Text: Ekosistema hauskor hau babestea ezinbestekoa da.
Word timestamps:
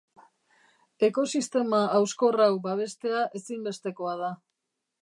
Ekosistema 1.07 1.83
hauskor 1.99 2.41
hau 2.47 2.51
babestea 2.65 3.21
ezinbestekoa 3.43 4.19
da. 4.25 4.35